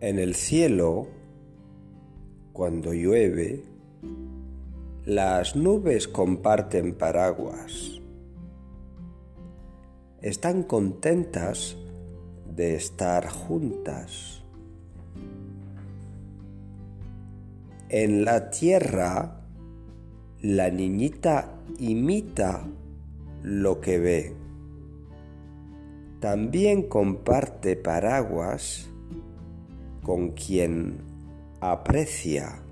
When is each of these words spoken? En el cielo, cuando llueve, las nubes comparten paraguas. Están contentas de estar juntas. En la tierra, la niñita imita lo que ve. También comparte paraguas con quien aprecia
En 0.00 0.20
el 0.20 0.36
cielo, 0.36 1.08
cuando 2.52 2.94
llueve, 2.94 3.64
las 5.04 5.56
nubes 5.56 6.06
comparten 6.06 6.94
paraguas. 6.94 8.00
Están 10.22 10.62
contentas 10.62 11.76
de 12.54 12.76
estar 12.76 13.28
juntas. 13.28 14.44
En 17.88 18.24
la 18.24 18.50
tierra, 18.50 19.40
la 20.40 20.70
niñita 20.70 21.58
imita 21.80 22.68
lo 23.42 23.80
que 23.80 23.98
ve. 23.98 24.36
También 26.20 26.84
comparte 26.84 27.74
paraguas 27.74 28.88
con 30.08 30.30
quien 30.30 31.04
aprecia 31.60 32.62